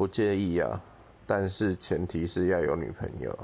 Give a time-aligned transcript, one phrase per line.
[0.00, 0.80] 不介意啊，
[1.26, 3.38] 但是前提是要有女朋友。